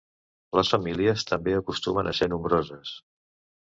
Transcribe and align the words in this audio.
Les 0.59 0.71
famílies 0.75 1.27
també 1.33 1.55
acostumen 1.59 2.13
a 2.13 2.17
ser 2.23 2.33
nombroses. 2.35 3.01